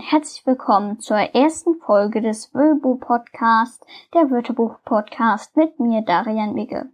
[0.00, 3.84] herzlich willkommen zur ersten Folge des Wölbo Podcast,
[4.14, 6.88] der Wörterbuch Podcast mit mir, Darian Wigge.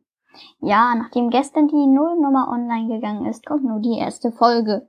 [0.58, 4.88] Ja, nachdem gestern die Nullnummer online gegangen ist, kommt nur die erste Folge.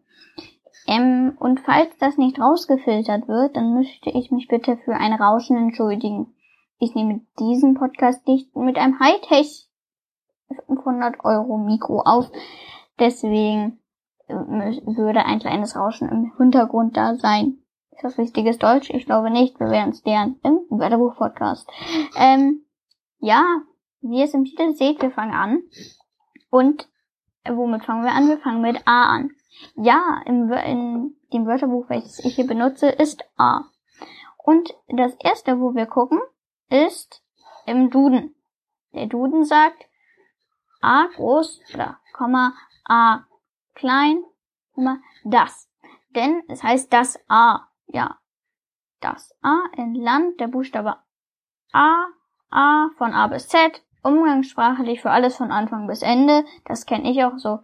[0.87, 5.55] Ähm, und falls das nicht rausgefiltert wird, dann möchte ich mich bitte für ein Rauschen
[5.55, 6.33] entschuldigen.
[6.79, 9.69] Ich nehme diesen Podcast nicht mit einem Hightech
[10.65, 12.31] 500 Euro Mikro auf.
[12.97, 13.77] Deswegen
[14.27, 17.59] würde ein kleines Rauschen im Hintergrund da sein.
[17.91, 18.89] Ist das richtiges Deutsch?
[18.89, 19.59] Ich glaube nicht.
[19.59, 21.69] Wir werden es lernen im Wörterbuch-Podcast.
[22.17, 22.65] Ähm,
[23.19, 23.43] ja,
[24.01, 25.63] wie ihr es im Titel seht, wir fangen an.
[26.49, 26.89] Und
[27.43, 28.27] äh, womit fangen wir an?
[28.27, 29.31] Wir fangen mit A an.
[29.75, 33.61] Ja, im, in dem Wörterbuch, welches ich hier benutze, ist A.
[34.43, 36.19] Und das erste, wo wir gucken,
[36.69, 37.23] ist
[37.65, 38.35] im Duden.
[38.93, 39.85] Der Duden sagt
[40.81, 42.53] A groß oder Komma
[42.87, 43.25] A
[43.75, 44.23] klein,
[44.73, 45.69] Komma das.
[46.15, 48.17] Denn es heißt das A ja,
[48.99, 50.97] das A in Land, der Buchstabe
[51.71, 52.07] A,
[52.49, 57.23] A von A bis Z, umgangssprachlich für alles von Anfang bis Ende, das kenne ich
[57.23, 57.59] auch so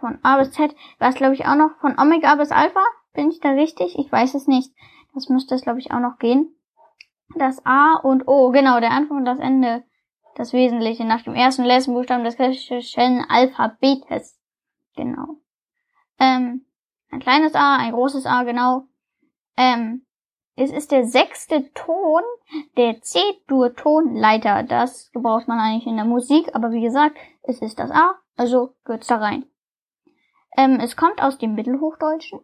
[0.00, 2.82] von A bis Z, was glaube ich auch noch von Omega bis Alpha,
[3.14, 3.98] bin ich da richtig?
[3.98, 4.72] Ich weiß es nicht.
[5.14, 6.54] Das müsste es glaube ich auch noch gehen.
[7.34, 9.84] Das A und O, genau, der Anfang und das Ende,
[10.36, 14.38] das Wesentliche nach dem ersten und letzten Buchstaben des griechischen Alphabetes.
[14.94, 15.38] Genau.
[16.18, 16.66] Ähm,
[17.10, 18.88] ein kleines A, ein großes A, genau.
[19.56, 20.06] Ähm,
[20.54, 22.22] es ist der sechste Ton
[22.76, 24.62] der C-Dur-Tonleiter.
[24.62, 28.74] Das gebraucht man eigentlich in der Musik, aber wie gesagt, es ist das A, also
[28.84, 29.46] gehört's da rein.
[30.56, 32.40] Ähm, es kommt aus dem Mittelhochdeutschen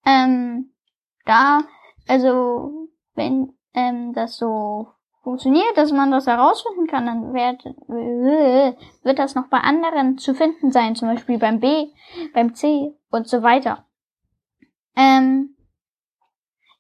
[0.06, 0.72] Ähm,
[1.26, 1.64] da,
[2.08, 4.88] also wenn ähm, das so
[5.26, 7.66] funktioniert, dass man das herausfinden kann, dann wird,
[9.04, 11.88] wird das noch bei anderen zu finden sein, zum Beispiel beim B,
[12.34, 13.88] beim C und so weiter.
[14.96, 15.58] Ähm,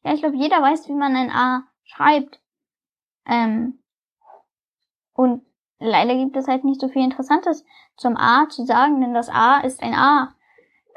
[0.03, 2.39] ja, ich glaube, jeder weiß, wie man ein A schreibt.
[3.25, 3.79] Ähm,
[5.13, 5.43] und
[5.79, 7.65] leider gibt es halt nicht so viel Interessantes
[7.97, 10.35] zum A zu sagen, denn das A ist ein A.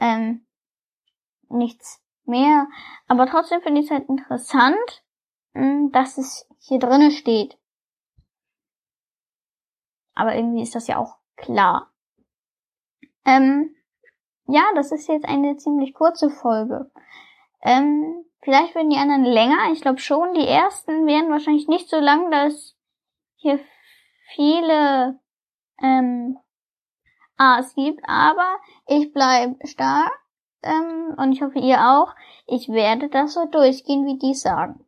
[0.00, 0.46] Ähm,
[1.48, 2.66] nichts mehr.
[3.06, 5.02] Aber trotzdem finde ich es halt interessant,
[5.54, 7.58] hm, dass es hier drinnen steht.
[10.14, 11.92] Aber irgendwie ist das ja auch klar.
[13.24, 13.74] Ähm,
[14.46, 16.90] ja, das ist jetzt eine ziemlich kurze Folge.
[17.62, 19.72] Ähm, vielleicht werden die anderen länger.
[19.72, 22.74] Ich glaube schon, die ersten werden wahrscheinlich nicht so lang, dass
[23.36, 23.60] hier
[24.34, 25.20] viele
[25.80, 26.38] ähm,
[27.36, 28.02] A's gibt.
[28.08, 30.12] Aber ich bleibe stark
[30.62, 32.14] ähm, und ich hoffe ihr auch.
[32.46, 34.84] Ich werde das so durchgehen, wie die sagen.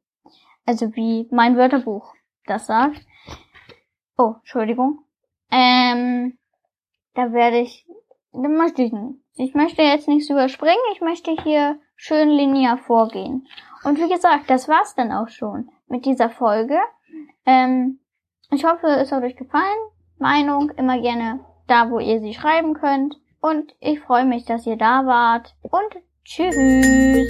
[0.71, 2.15] Also wie mein Wörterbuch
[2.47, 3.05] das sagt.
[4.17, 5.01] Oh, Entschuldigung.
[5.51, 6.39] Ähm,
[7.15, 7.89] da werde ich,
[8.33, 9.17] da möchte ich nicht.
[9.35, 13.49] Ich möchte jetzt nichts überspringen, ich möchte hier schön linear vorgehen.
[13.83, 16.79] Und wie gesagt, das war's dann auch schon mit dieser Folge.
[17.47, 17.99] Ähm,
[18.53, 19.81] ich hoffe, es hat euch gefallen.
[20.19, 23.19] Meinung immer gerne da, wo ihr sie schreiben könnt.
[23.41, 25.57] Und ich freue mich, dass ihr da wart.
[25.63, 27.27] Und tschüss.